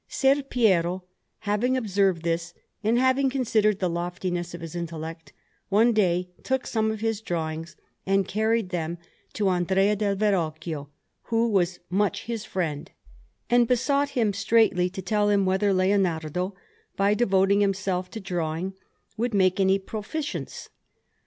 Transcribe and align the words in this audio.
Ser 0.07 0.41
Piero, 0.41 1.03
having 1.41 1.77
observed 1.77 2.23
this, 2.23 2.55
and 2.83 2.97
having 2.97 3.29
considered 3.29 3.77
the 3.77 3.87
loftiness 3.87 4.55
of 4.55 4.61
his 4.61 4.75
intellect, 4.75 5.31
one 5.69 5.93
day 5.93 6.31
took 6.41 6.65
some 6.65 6.89
of 6.89 7.01
his 7.01 7.21
drawings 7.21 7.75
and 8.03 8.27
carried 8.27 8.69
them 8.69 8.97
to 9.33 9.47
Andrea 9.47 9.95
del 9.95 10.15
Verrocchio, 10.15 10.89
who 11.25 11.49
was 11.49 11.81
much 11.91 12.23
his 12.23 12.45
friend, 12.45 12.89
and 13.47 13.67
besought 13.67 14.09
him 14.17 14.33
straitly 14.33 14.89
to 14.89 15.03
tell 15.03 15.29
him 15.29 15.45
whether 15.45 15.71
Leonardo, 15.71 16.55
by 16.97 17.13
devoting 17.13 17.59
himself 17.61 18.09
to 18.09 18.19
drawing, 18.19 18.73
would 19.17 19.35
make 19.35 19.59
any 19.59 19.77
proficience. 19.77 20.69